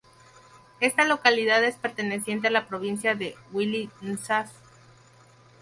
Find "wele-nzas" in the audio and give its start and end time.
3.53-4.51